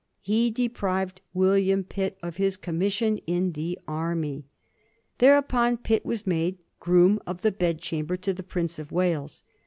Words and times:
He 0.21 0.49
deprived 0.49 1.21
William 1.31 1.83
Pitt 1.83 2.17
of 2.23 2.37
his 2.37 2.57
commission 2.57 3.19
in 3.27 3.51
the 3.51 3.77
army. 3.87 4.45
Thereupon 5.19 5.77
Pitt 5.77 6.03
was 6.03 6.25
made 6.25 6.57
Oroom 6.87 7.19
of 7.27 7.43
the 7.43 7.51
Bedchamber 7.51 8.17
to 8.17 8.33
the 8.33 8.41
Prince 8.41 8.79
of 8.79 8.91
Wales. 8.91 9.43